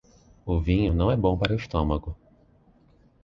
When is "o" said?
0.47-0.59, 1.53-1.55